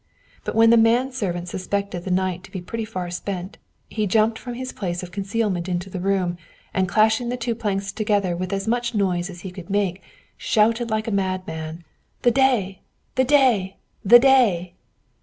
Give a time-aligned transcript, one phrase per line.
[0.43, 4.39] But when the man servant suspected the night to be pretty far spent, he jumped
[4.39, 6.39] from his place of concealment into the room,
[6.73, 10.01] and clashing the two planks together with as much noise as he could make,
[10.37, 11.83] shouted like a madman,
[12.23, 12.81] "The day!
[13.13, 13.77] the day!
[14.03, 14.73] the day!"